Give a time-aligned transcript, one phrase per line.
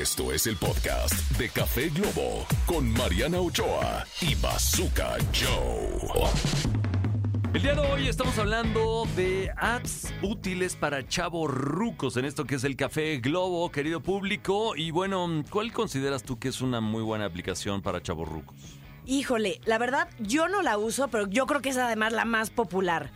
[0.00, 6.30] Esto es el podcast de Café Globo con Mariana Ochoa y Bazooka Joe.
[7.52, 12.54] El día de hoy estamos hablando de apps útiles para chavos rucos en esto que
[12.54, 14.74] es el Café Globo, querido público.
[14.76, 18.56] Y bueno, ¿cuál consideras tú que es una muy buena aplicación para chavos rucos?
[19.04, 22.48] Híjole, la verdad, yo no la uso, pero yo creo que es además la más
[22.48, 23.10] popular.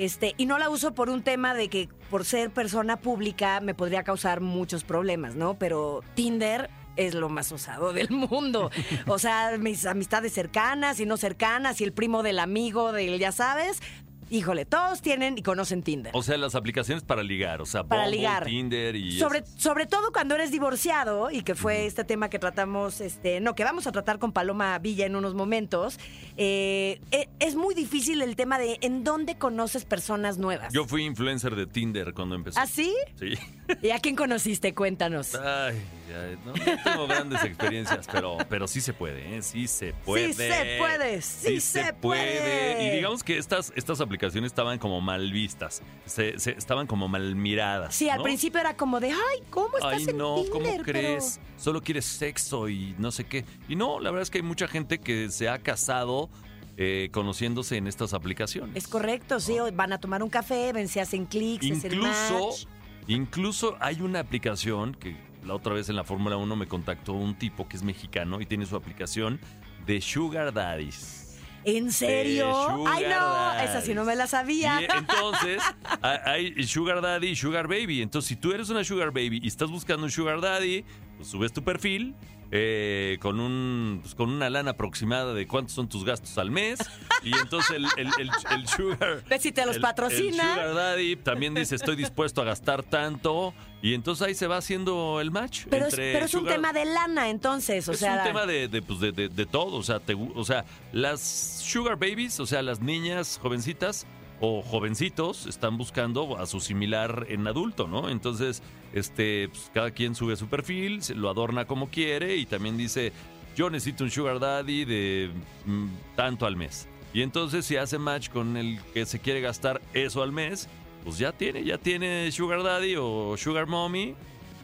[0.00, 3.74] Este, y no la uso por un tema de que por ser persona pública me
[3.74, 5.58] podría causar muchos problemas, ¿no?
[5.58, 8.70] Pero Tinder es lo más usado del mundo.
[9.06, 13.30] O sea, mis amistades cercanas y no cercanas y el primo del amigo del, ya
[13.30, 13.82] sabes,
[14.30, 16.12] híjole, todos tienen y conocen Tinder.
[16.14, 18.44] O sea, las aplicaciones para ligar, o sea, Para Bumble, ligar.
[18.44, 19.18] Tinder y...
[19.18, 23.54] Sobre, sobre todo cuando eres divorciado y que fue este tema que tratamos, este, no,
[23.54, 25.98] que vamos a tratar con Paloma Villa en unos momentos,
[26.36, 30.72] eh, e- es muy difícil el tema de en dónde conoces personas nuevas.
[30.72, 32.60] Yo fui influencer de Tinder cuando empecé.
[32.60, 32.94] ¿Ah, sí?
[33.18, 33.34] Sí.
[33.82, 34.74] ¿Y a quién conociste?
[34.74, 35.34] Cuéntanos.
[35.34, 39.42] Ay, ay, no, no tengo grandes experiencias, pero, pero sí se puede, ¿eh?
[39.42, 40.32] Sí se puede.
[40.34, 42.86] se puede, sí se puede.
[42.86, 47.34] Y digamos que estas, estas aplicaciones estaban como mal vistas, se, se- estaban como mal
[47.34, 47.94] miradas.
[47.94, 50.50] Sí, al principio era como de, ay, ¿cómo estás Ay, en no, Tinder?
[50.52, 51.40] ¿cómo Pero- crees?
[51.56, 53.44] Solo quieres sexo y no sé qué.
[53.68, 56.28] Y no, la verdad es que hay mucha gente que se ha casado
[56.76, 58.74] eh, conociéndose en estas aplicaciones.
[58.76, 61.92] Es correcto, sí, o van a tomar un café, ven, se hacen clics, se hacen
[61.92, 62.64] Incluso, match.
[63.08, 67.34] incluso hay una aplicación que la otra vez en la Fórmula 1 me contactó un
[67.34, 69.40] tipo que es mexicano y tiene su aplicación
[69.86, 71.29] de Sugar Daddies.
[71.64, 72.50] ¿En serio?
[72.52, 74.80] Sugar Ay, no, esa sí no me la sabía.
[74.80, 75.62] Y entonces
[76.02, 78.02] ha- hay Sugar Daddy y Sugar Baby.
[78.02, 80.84] Entonces, si tú eres una Sugar Baby y estás buscando un Sugar Daddy,
[81.16, 82.14] pues subes tu perfil
[82.52, 86.78] eh, con un pues, con una lana aproximada de cuántos son tus gastos al mes.
[87.22, 89.22] Y entonces el, el- el- el Sugar.
[89.28, 90.54] Ve si te los patrocina.
[90.54, 93.52] El Sugar Daddy también dice: Estoy dispuesto a gastar tanto.
[93.82, 95.66] Y entonces ahí se va haciendo el match.
[95.68, 98.16] Pero es, entre pero es un tema de lana, entonces, o es sea...
[98.18, 101.20] un tema de, de, pues, de, de- de todo, o sea, te o sea, las
[101.20, 104.06] sugar babies, o sea, las niñas jovencitas
[104.40, 108.08] o jovencitos están buscando a su similar en adulto, ¿no?
[108.08, 108.62] Entonces,
[108.92, 113.12] este, pues, cada quien sube su perfil, se lo adorna como quiere y también dice,
[113.54, 115.30] yo necesito un sugar daddy de
[115.66, 115.86] mm,
[116.16, 116.88] tanto al mes.
[117.12, 120.68] Y entonces si hace match con el que se quiere gastar eso al mes,
[121.04, 124.14] pues ya tiene, ya tiene sugar daddy o sugar mommy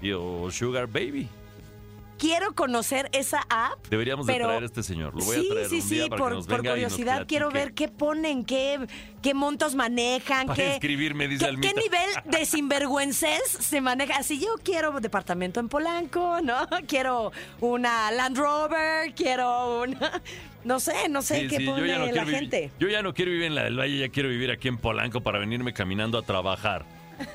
[0.00, 1.28] y, o sugar baby.
[2.18, 3.86] Quiero conocer esa app.
[3.90, 5.14] Deberíamos de Pero- traer a este señor.
[5.14, 6.78] Lo voy sí, a traer sí, un día sí, para por, que nos por venga
[6.78, 8.86] y nos curiosidad quiero ver qué ponen, qué,
[9.22, 11.72] qué montos manejan, Para qué, inscribirme, dice qué, Almita.
[11.74, 14.16] qué nivel de sinvergüences se maneja.
[14.16, 16.66] Así yo quiero departamento en Polanco, ¿no?
[16.88, 20.22] Quiero una Land Rover, quiero una...
[20.64, 22.72] No sé, no sé Sí, qué sí, pone la gente.
[22.80, 25.20] yo ya no quiero vivir en la del Valle, ya quiero vivir aquí en Polanco
[25.20, 26.84] para venirme caminando a trabajar.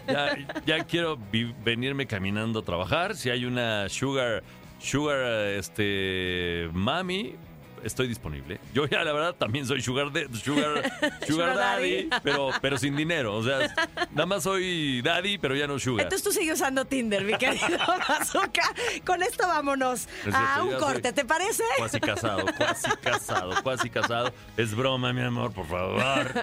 [0.05, 1.17] Ya, ya quiero
[1.63, 3.15] venirme caminando a trabajar.
[3.15, 4.43] Si hay una sugar,
[4.81, 5.19] sugar,
[5.57, 7.35] este, mami,
[7.83, 8.59] estoy disponible.
[8.73, 13.35] Yo ya la verdad también soy sugar, de, sugar, daddy, pero, pero sin dinero.
[13.35, 13.73] O sea,
[14.11, 16.05] nada más soy daddy, pero ya no sugar.
[16.05, 17.77] Entonces tú sigues usando Tinder, mi querido
[18.09, 18.63] Bazooka.
[19.05, 21.63] Con esto vámonos a un corte, ¿te parece?
[21.77, 24.33] Cuasi casado, cuasi casado, cuasi casado.
[24.57, 26.01] Es broma, mi amor, por favor.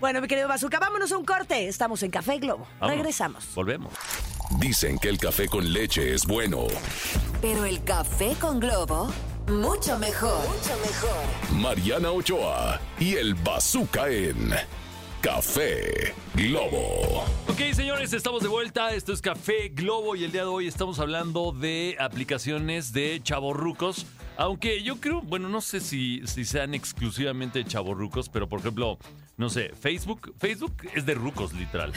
[0.00, 1.68] Bueno, mi querido Bazooka, vámonos a un corte.
[1.68, 2.66] Estamos en Café Globo.
[2.80, 2.96] Vámonos.
[2.96, 3.54] Regresamos.
[3.54, 3.92] Volvemos.
[4.58, 6.66] Dicen que el café con leche es bueno.
[7.40, 9.12] Pero el café con globo,
[9.48, 10.38] mucho mejor.
[10.48, 11.60] Mucho mejor.
[11.60, 14.52] Mariana Ochoa y el Bazooka en
[15.20, 17.24] Café Globo.
[17.48, 18.92] Ok, señores, estamos de vuelta.
[18.92, 24.06] Esto es Café Globo y el día de hoy estamos hablando de aplicaciones de chavorrucos.
[24.36, 28.98] Aunque yo creo, bueno, no sé si, si sean exclusivamente chavorrucos, pero por ejemplo,
[29.36, 31.92] no sé, Facebook, Facebook es de rucos, literal.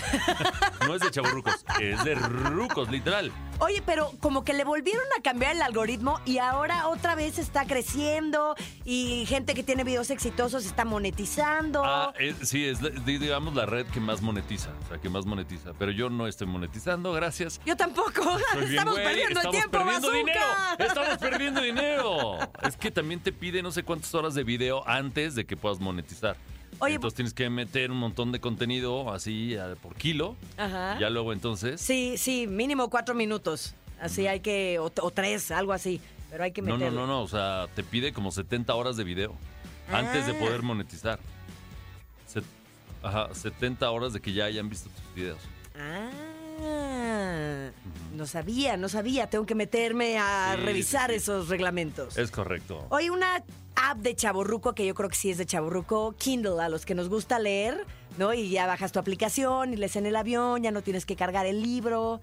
[0.88, 3.32] no es de chavorrucos, es de rucos, literal.
[3.60, 7.66] Oye, pero como que le volvieron a cambiar el algoritmo y ahora otra vez está
[7.66, 11.84] creciendo y gente que tiene videos exitosos está monetizando.
[11.86, 15.72] Ah, es- sí, es digamos la red que más monetiza, o sea, que más monetiza.
[15.80, 17.62] Pero yo no estoy monetizando, gracias.
[17.66, 18.12] Yo tampoco.
[18.54, 20.18] Soy bien Estamos güey, perdiendo el estamos tiempo, perdiendo Bazooka.
[20.18, 20.46] dinero.
[20.90, 22.25] Estamos perdiendo dinero.
[22.64, 25.80] Es que también te pide no sé cuántas horas de video antes de que puedas
[25.80, 26.36] monetizar.
[26.80, 30.36] Oye, entonces tienes que meter un montón de contenido así por kilo.
[30.58, 30.98] Ajá.
[31.00, 31.80] Ya luego entonces.
[31.80, 33.76] Sí, sí, mínimo cuatro minutos.
[34.02, 36.02] Así hay que, o, o tres, algo así.
[36.30, 36.94] Pero hay que No, meterle.
[37.00, 37.22] no, no, no.
[37.22, 39.36] O sea, te pide como 70 horas de video
[39.90, 40.40] antes de Ah.
[40.40, 41.18] poder monetizar.
[42.28, 42.42] Se-
[43.02, 45.40] ajá, 70 horas de que ya hayan visto tus videos.
[45.80, 46.10] Ah,
[48.14, 49.30] no sabía, no sabía.
[49.30, 51.18] Tengo que meterme a Sí, revisar sí, sí.
[51.24, 52.18] esos reglamentos.
[52.18, 52.86] Es correcto.
[52.90, 53.44] Hoy una
[53.76, 56.96] app de chaborruco que yo creo que sí es de chaborruco, Kindle, a los que
[56.96, 57.86] nos gusta leer,
[58.18, 58.34] ¿no?
[58.34, 61.46] Y ya bajas tu aplicación y lees en el avión, ya no tienes que cargar
[61.46, 62.22] el libro.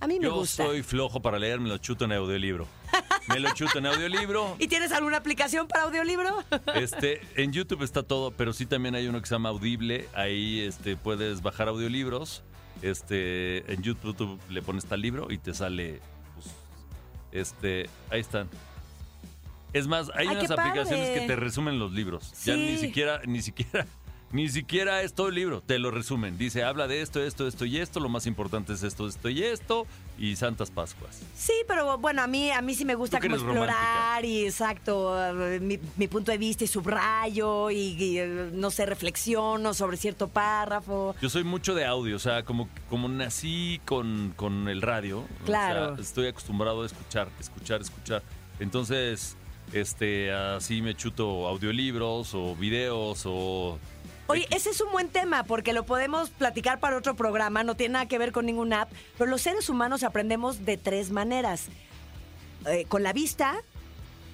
[0.00, 0.64] A mí me Yo gusta.
[0.64, 2.66] soy flojo para leer, me lo chuto en audiolibro.
[3.28, 4.56] Me lo chuto en audiolibro.
[4.58, 6.42] ¿Y tienes alguna aplicación para audiolibro?
[6.74, 10.08] Este, en YouTube está todo, pero sí también hay uno que se llama Audible.
[10.14, 12.42] Ahí este, puedes bajar audiolibros.
[12.82, 16.00] Este, en YouTube le pones tal libro y te sale.
[16.34, 16.54] pues,
[17.32, 18.48] este, ahí están.
[19.72, 20.62] Es más, hay Ay, unas padre.
[20.70, 22.32] aplicaciones que te resumen los libros.
[22.44, 23.86] Ya ni siquiera, ni siquiera,
[24.30, 26.36] ni siquiera es todo el libro, te lo resumen.
[26.36, 27.98] Dice, habla de esto, esto, esto y esto.
[28.00, 29.86] Lo más importante es esto, esto y esto.
[30.18, 31.20] Y Santas Pascuas.
[31.36, 35.16] Sí, pero bueno, a mí, a mí sí me gusta como explorar y exacto,
[35.60, 37.76] mi, mi punto de vista y subrayo y,
[38.18, 41.14] y, no sé, reflexiono sobre cierto párrafo.
[41.22, 45.20] Yo soy mucho de audio, o sea, como, como nací con, con el radio.
[45.20, 45.94] o Claro.
[45.94, 48.22] sea, estoy acostumbrado a escuchar, escuchar, escuchar.
[48.60, 49.36] Entonces,
[49.72, 53.78] este, así me chuto audiolibros o videos o...
[54.30, 57.94] Oye, ese es un buen tema porque lo podemos platicar para otro programa, no tiene
[57.94, 61.68] nada que ver con ningún app, pero los seres humanos aprendemos de tres maneras.
[62.66, 63.62] Eh, con la vista,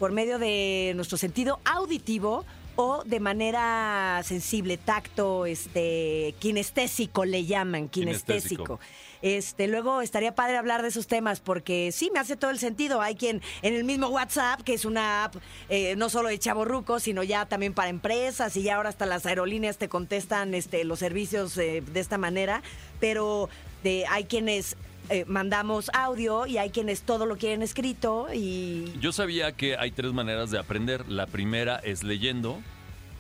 [0.01, 2.45] por medio de nuestro sentido auditivo
[2.75, 8.65] o de manera sensible, tacto, este, kinestésico le llaman, kinestésico.
[8.65, 8.81] Kinestésico.
[9.25, 13.01] Este, luego estaría padre hablar de esos temas porque sí me hace todo el sentido.
[13.01, 15.37] Hay quien en el mismo WhatsApp, que es una app
[15.71, 19.25] eh, no solo de chaborrucos, sino ya también para empresas y ya ahora hasta las
[19.25, 22.63] aerolíneas te contestan este, los servicios eh, de esta manera,
[23.01, 23.49] pero
[23.83, 24.77] de, hay quienes
[25.09, 29.91] eh, mandamos audio y hay quienes todo lo quieren escrito y Yo sabía que hay
[29.91, 31.09] tres maneras de aprender.
[31.09, 32.61] La primera es leyendo,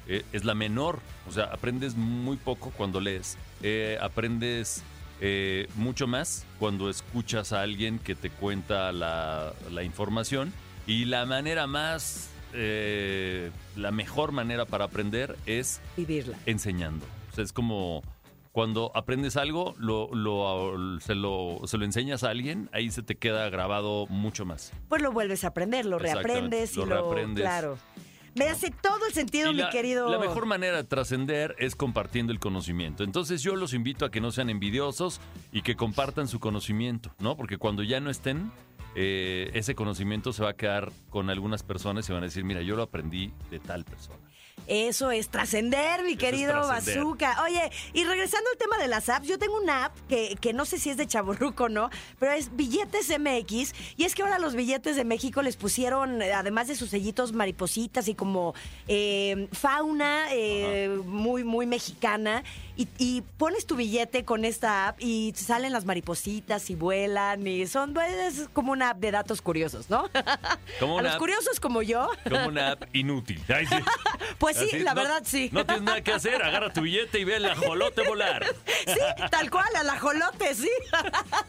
[0.06, 3.38] es la menor, o sea, aprendes muy poco cuando lees.
[4.02, 4.84] Aprendes
[5.26, 10.52] eh, mucho más cuando escuchas a alguien que te cuenta la, la información.
[10.86, 16.36] Y la manera más, eh, la mejor manera para aprender es vivirla.
[16.44, 17.06] enseñando.
[17.32, 18.02] O sea, es como
[18.52, 23.16] cuando aprendes algo, lo, lo- se, lo, se lo enseñas a alguien, ahí se te
[23.16, 24.72] queda grabado mucho más.
[24.90, 27.42] Pues lo vuelves a aprender, lo reaprendes y lo lo, reaprendes.
[27.44, 27.78] claro.
[28.34, 30.08] Me hace todo el sentido, Y mi la, querido.
[30.08, 33.04] la mejor manera de trascender es compartiendo el conocimiento.
[33.04, 35.20] Entonces yo los invito a que no sean envidiosos
[35.52, 37.36] y que compartan su conocimiento, ¿no?
[37.36, 38.50] Porque cuando ya no estén,
[38.96, 42.62] eh, ese conocimiento se va a quedar con algunas personas y van a decir, mira,
[42.62, 44.23] yo lo aprendí de tal persona.
[44.66, 46.54] Eso es trascender, mi querido.
[46.66, 47.42] Bazooka.
[47.44, 50.64] Oye, y regresando al tema de las apps, yo tengo una app que, que no
[50.64, 53.74] sé si es de Chaborruco o no, pero es Billetes MX.
[53.98, 58.08] Y es que ahora los billetes de México les pusieron, además de sus sellitos, maripositas
[58.08, 58.54] y como
[58.88, 62.42] eh, fauna eh, muy, muy mexicana.
[62.76, 67.68] Y, y pones tu billete con esta app y salen las maripositas y vuelan y
[67.68, 70.08] son pues, es como una app de datos curiosos, ¿no?
[70.80, 73.40] Como A los app- curiosos como yo, Como una app inútil.
[73.54, 73.76] Ay, sí.
[74.44, 75.48] pues sí, Así, la no- verdad sí.
[75.52, 78.44] No tienes nada que hacer, agarra tu billete y ve al ajolote volar.
[78.86, 79.00] Sí,
[79.30, 80.68] tal cual, al ajolote, sí.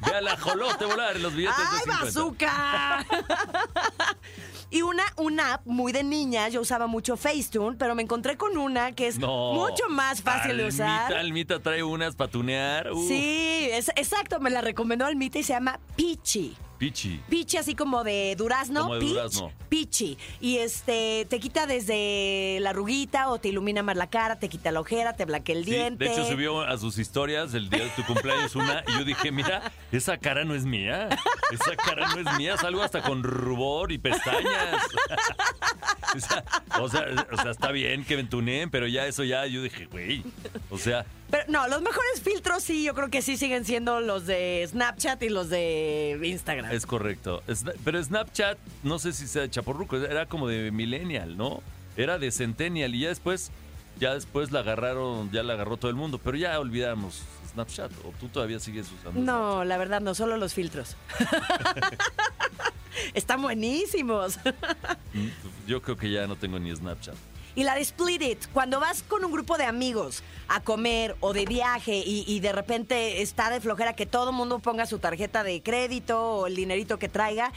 [0.07, 2.05] Ve al ajolote volar en los billetes ¡Ay, de 50.
[2.05, 3.05] bazooka!
[4.69, 8.57] Y una, una app muy de niña, yo usaba mucho Facetune, pero me encontré con
[8.57, 9.51] una que es No.
[9.53, 11.13] mucho más fácil de usar.
[11.13, 12.91] Almita trae unas para tunear.
[12.91, 16.55] Uh, Sí, es, exacto, me la recomendó Almita y se llama Peachy.
[16.77, 17.21] Pichi.
[17.29, 19.51] Pichi así como de durazno, Como de peach, durazno.
[19.69, 20.17] pichi.
[20.41, 24.71] Y este te quita desde la ruguita o te ilumina más la cara, te quita
[24.71, 26.05] la ojera, te blanquea el Sí, diente.
[26.05, 29.31] de hecho subió a sus historias el día de tu cumpleaños una y yo dije,
[29.31, 31.07] mira, esa cara no es mía,
[31.51, 34.83] esa cara no es mía, salgo hasta con rubor y pestañas.
[36.15, 36.43] o, sea,
[36.79, 39.85] o, sea, o sea, está bien que me tuneen, pero ya eso ya, yo dije,
[39.85, 40.23] güey,
[40.69, 44.25] o sea, Pero no, los mejores filtros sí, yo creo que sí siguen siendo los
[44.25, 46.71] de Snapchat y los de Instagram.
[46.71, 47.43] es correcto.
[47.83, 51.61] Pero Snapchat, no sé si sea de chaporruco, era como de millennial, ¿no?
[51.97, 53.51] Era de centennial y ya después,
[53.99, 57.21] ya después la agarraron, ya la agarró todo el mundo, pero ya olvidamos
[57.53, 60.95] Snapchat, o tú todavía sigues usando No, la verdad no, solo los filtros.
[63.13, 64.37] Están buenísimos.
[65.13, 65.27] Mm,
[65.67, 67.15] Yo creo que ya no tengo ni Snapchat.
[67.55, 71.31] Y la de Split It, cuando vas con un grupo de amigos a comer o
[71.31, 74.99] de viaje y, y de repente está de flojera que todo el mundo ponga su
[74.99, 77.53] tarjeta de crédito o el dinerito que traiga,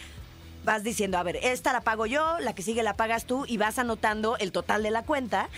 [0.65, 3.57] vas diciendo, a ver, esta la pago yo, la que sigue la pagas tú y
[3.57, 5.49] vas anotando el total de la cuenta.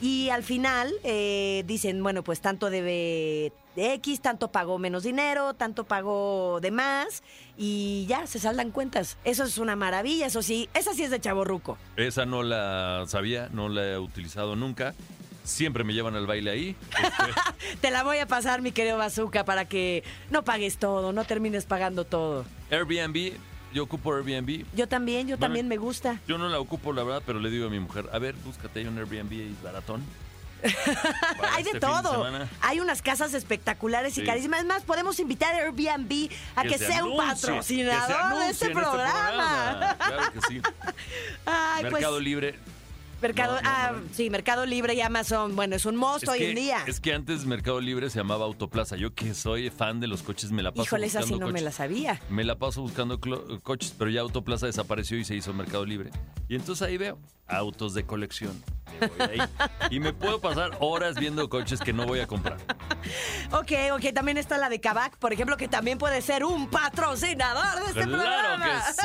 [0.00, 5.54] Y al final eh, dicen, bueno, pues tanto debe de X, tanto pagó menos dinero,
[5.54, 7.22] tanto pagó de más
[7.56, 9.16] y ya se saldan cuentas.
[9.24, 11.78] Eso es una maravilla, eso sí, esa sí es de chaborruco.
[11.96, 14.94] Esa no la sabía, no la he utilizado nunca.
[15.44, 16.76] Siempre me llevan al baile ahí.
[17.60, 21.24] Este, Te la voy a pasar, mi querido Bazooka, para que no pagues todo, no
[21.24, 22.44] termines pagando todo.
[22.70, 23.32] Airbnb,
[23.72, 24.64] yo ocupo Airbnb.
[24.74, 26.20] Yo también, yo Bueno, también me gusta.
[26.28, 28.80] Yo no la ocupo, la verdad, pero le digo a mi mujer, a ver, búscate
[28.80, 30.02] ahí un Airbnb baratón.
[31.52, 32.26] Hay de este todo.
[32.60, 34.60] Hay unas casas espectaculares y carísimas.
[34.60, 38.50] Es más, podemos invitar a Airbnb a que, se sea un anuncie, patrocinador de anuncie
[38.50, 39.96] este en programa.
[39.98, 40.60] Claro que sí.
[41.46, 42.58] Ay, Mercado pues, Libre.
[43.20, 44.08] Mercado, No, no, ah, no.
[44.12, 45.54] sí, Mercado Libre y Amazon.
[45.54, 46.84] Bueno, es un monstruo hoy en día.
[46.86, 48.96] es que antes Mercado Libre se llamaba Autoplaza.
[48.96, 51.52] Yo que soy fan de los coches me la paso Híjole, esa sí buscando no
[51.52, 51.64] me coches.
[51.64, 52.20] la sabía.
[52.30, 53.20] Me la paso buscando
[53.62, 56.10] coches, pero ya Autoplaza desapareció y se hizo Mercado Libre.
[56.48, 57.18] Y entonces ahí veo
[57.50, 58.62] autos de colección.
[59.00, 59.38] Me voy ahí.
[59.90, 62.58] y me puedo pasar horas viendo coches que no voy a comprar.
[63.52, 67.80] Ok, ok, también está la de Kavak, por ejemplo, que también puede ser un patrocinador
[67.84, 68.66] de este Claro programa.
[68.66, 69.00] que sí,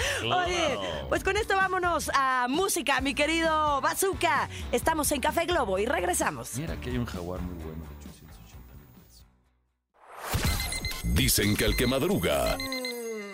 [0.20, 0.44] claro.
[0.46, 0.78] Oye,
[1.08, 4.48] pues con esto vámonos a música, mi querido Bazooka.
[4.70, 6.54] Estamos en Café Globo y regresamos.
[6.56, 9.26] Mira que hay un jaguar muy bueno de 880 mil pesos.
[11.16, 12.56] Dicen que el que madruga,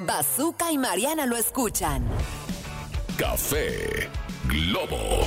[0.06, 2.06] Bazooka y Mariana lo escuchan.
[3.18, 4.08] café
[4.48, 5.26] Globo.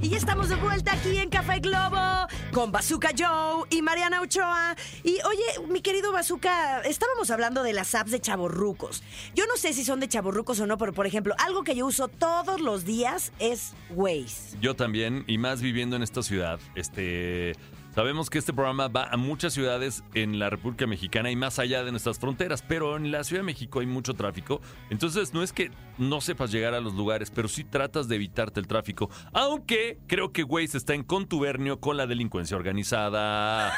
[0.00, 4.76] Y ya estamos de vuelta aquí en Café Globo con Bazooka Joe y Mariana Ochoa.
[5.02, 9.02] Y oye, mi querido Bazooka, estábamos hablando de las apps de chaborrucos.
[9.34, 11.86] Yo no sé si son de chaborrucos o no, pero por ejemplo, algo que yo
[11.86, 14.58] uso todos los días es Waze.
[14.60, 17.54] Yo también, y más viviendo en esta ciudad, este.
[17.94, 21.84] Sabemos que este programa va a muchas ciudades en la República Mexicana y más allá
[21.84, 24.60] de nuestras fronteras, pero en la Ciudad de México hay mucho tráfico.
[24.90, 28.58] Entonces, no es que no sepas llegar a los lugares, pero sí tratas de evitarte
[28.58, 29.10] el tráfico.
[29.32, 33.72] Aunque creo que Waze está en contubernio con la delincuencia organizada.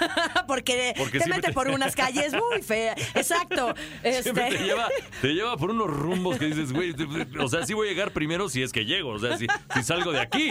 [0.46, 2.96] Porque, Porque te mete te- por unas calles muy feas.
[3.14, 3.75] Exacto.
[4.23, 4.88] Siempre Este- te lleva,
[5.20, 6.94] te lleva por unos rumbos que dices, güey,
[7.38, 9.82] o sea, sí voy a llegar primero si es que llego, o sea, si, si
[9.82, 10.50] salgo de aquí,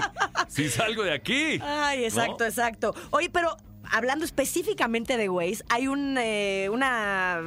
[0.49, 1.59] si salgo de aquí.
[1.63, 2.45] Ay, exacto, ¿no?
[2.45, 2.95] exacto.
[3.09, 3.54] Oye, pero
[3.91, 7.41] hablando específicamente de Waze, hay un, eh, una,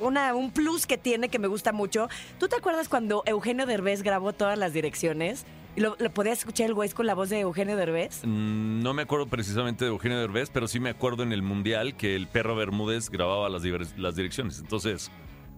[0.00, 2.08] una, un plus que tiene que me gusta mucho.
[2.38, 5.44] ¿Tú te acuerdas cuando Eugenio Derbez grabó todas las direcciones?
[5.76, 8.20] Y lo, lo podías escuchar el Waze con la voz de Eugenio Derbez.
[8.24, 11.96] Mm, No me acuerdo precisamente de Eugenio Derbez, pero sí me acuerdo en el Mundial
[11.98, 13.62] que el perro Bermúdez grababa las,
[13.98, 14.58] las direcciones.
[14.58, 15.10] Entonces,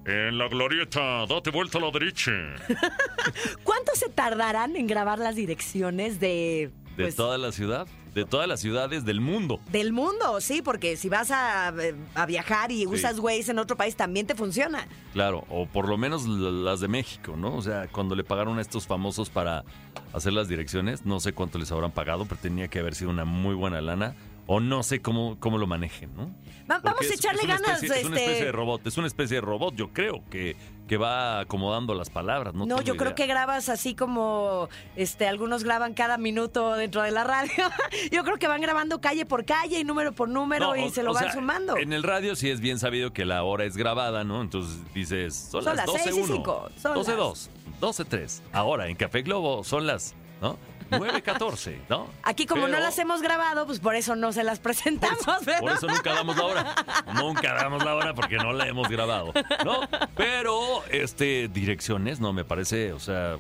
[0.07, 2.33] en la glorieta, date vuelta a la derecha.
[3.63, 6.71] ¿Cuánto se tardarán en grabar las direcciones de...
[6.99, 9.61] De pues, toda la ciudad, de todas las ciudades del mundo.
[9.73, 11.73] Del mundo, sí, porque si vas a,
[12.15, 14.87] a viajar y usas Waze en otro país también te funciona.
[15.13, 17.55] Claro, o por lo menos las de México, ¿no?
[17.55, 19.65] O sea, cuando le pagaron a estos famosos para
[20.13, 23.25] hacer las direcciones, no sé cuánto les habrán pagado, pero tenía que haber sido una
[23.25, 24.15] muy buena lana.
[24.51, 26.35] O no sé cómo, cómo lo manejen, ¿no?
[26.71, 27.83] Va- vamos a echarle es ganas.
[27.83, 28.25] especie- Es una este...
[28.25, 30.57] especie de robot, es una especie de robot, yo creo, que,
[30.89, 32.55] que va acomodando las palabras.
[32.55, 37.13] No, No, yo creo que grabas así como este algunos graban cada minuto dentro de
[37.13, 37.53] la radio.
[38.11, 40.91] yo creo que van grabando calle por calle y número por número No, y o-
[40.91, 41.77] se lo van sea, sumando.
[41.77, 44.41] En el radio sí es bien sabido que la hora es grabada, ¿no?
[44.43, 47.51] Entonces dices, son, Son las las 12 seis y 1, cinco, son 12 las- 2,
[47.81, 48.43] 12 3.
[48.53, 50.59] Ahora en Café Globo son las, ¿no?
[50.91, 52.09] 9 14, ¿no?
[52.23, 55.19] Aquí como no las hemos grabado, pues por eso no se las presentamos.
[55.61, 56.75] Por eso nunca damos la hora.
[57.15, 59.33] Nunca damos la hora porque no la hemos grabado,
[59.65, 59.81] ¿no?
[60.17, 63.37] Pero este direcciones no me parece, o sea,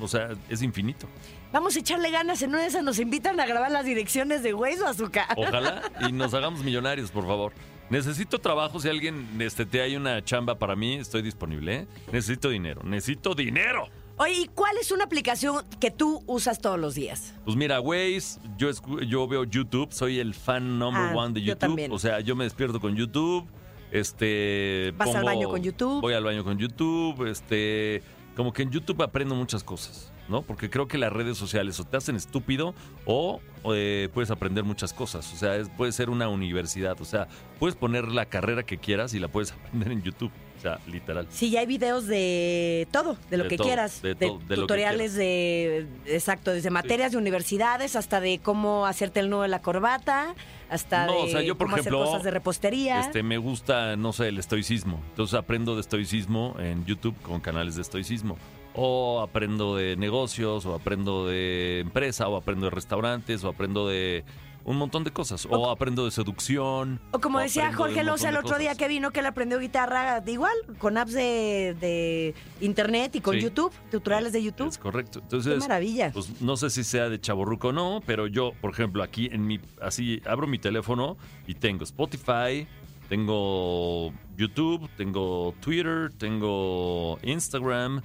[0.00, 1.06] o sea, es infinito.
[1.52, 4.52] Vamos a echarle ganas, en una de esas nos invitan a grabar las direcciones de
[4.52, 5.26] Waze o Azúcar.
[5.36, 7.52] Ojalá y nos hagamos millonarios, por favor.
[7.90, 11.86] Necesito trabajo, si alguien este, te hay una chamba para mí, estoy disponible, ¿eh?
[12.12, 13.88] Necesito dinero, necesito dinero.
[14.18, 17.34] Oye, ¿y cuál es una aplicación que tú usas todos los días?
[17.44, 21.40] Pues mira, Waze, yo, escu- yo veo YouTube, soy el fan number Ah, one de
[21.40, 21.58] yo YouTube.
[21.60, 21.92] también.
[21.92, 23.46] O sea, yo me despierto con YouTube,
[23.92, 24.92] este...
[24.96, 26.00] Vas al baño con YouTube.
[26.00, 28.02] Voy al baño con YouTube, este...
[28.36, 30.42] Como que en YouTube aprendo muchas cosas, ¿no?
[30.42, 32.72] Porque creo que las redes sociales o te hacen estúpido
[33.04, 33.40] o
[33.74, 35.32] eh, puedes aprender muchas cosas.
[35.32, 37.00] O sea, es- puede ser una universidad.
[37.00, 37.26] O sea,
[37.58, 40.30] puedes poner la carrera que quieras y la puedes aprender en YouTube.
[40.58, 41.26] O sea, literal.
[41.30, 44.40] Sí, ya hay videos de todo, de lo De que todo, quieras, de de, todo,
[44.48, 49.48] de tutoriales de, exacto, desde materias de universidades hasta de cómo hacerte el nudo de
[49.48, 50.34] la corbata,
[50.68, 53.00] hasta No, de o sea, yo, por cómo ejemplo, hacer cosas de repostería.
[53.00, 55.00] Este, me gusta, no sé, el estoicismo.
[55.10, 58.36] Entonces aprendo de estoicismo en YouTube con canales de estoicismo.
[58.74, 64.24] O aprendo de negocios, o aprendo de empresa, o aprendo de restaurantes, o aprendo de
[64.68, 65.46] un montón de cosas.
[65.50, 67.00] O aprendo de seducción.
[67.12, 69.58] o como decía de Jorge Loza el de otro día que vino, que él aprendió
[69.58, 73.40] guitarra de igual, con apps de, de internet y con Sí.
[73.40, 74.68] YouTube, tutoriales de YouTube.
[74.68, 75.20] Es correcto.
[75.20, 76.10] Qué Entonces, maravilla.
[76.12, 79.46] pues no sé si sea de chaborruco o no, pero yo, por ejemplo, aquí en
[79.46, 82.66] mi, así abro mi teléfono y tengo Spotify,
[83.08, 88.02] tengo YouTube, tengo Twitter, tengo Instagram,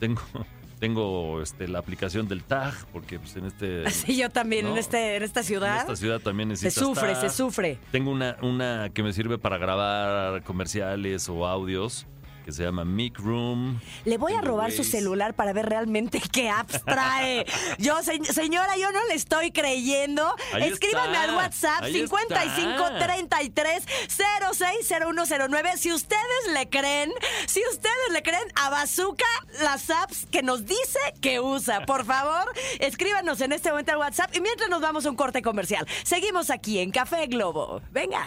[0.00, 0.20] tengo,
[0.78, 4.78] tengo este, la aplicación del tag, porque pues en este Así yo también en no,
[4.78, 7.30] este en esta en ciudad esta ciudad también se sufre, se tag.
[7.30, 7.78] sufre.
[7.90, 12.06] Tengo una, una que me sirve para grabar comerciales o audios,
[12.48, 13.78] que se llama Mic Room.
[14.06, 17.44] Le voy a robar su celular para ver realmente qué apps trae.
[17.78, 20.34] Yo, se- señora, yo no le estoy creyendo.
[20.54, 23.84] Ahí Escríbame está, al WhatsApp ahí 5533
[24.56, 26.22] 060109 si ustedes
[26.54, 27.12] le creen,
[27.46, 29.26] si ustedes le creen a Bazooka
[29.62, 31.84] las apps que nos dice que usa.
[31.84, 32.50] Por favor,
[32.80, 35.86] escríbanos en este momento al WhatsApp y mientras nos vamos a un corte comercial.
[36.02, 37.82] Seguimos aquí en Café Globo.
[37.90, 38.26] Venga.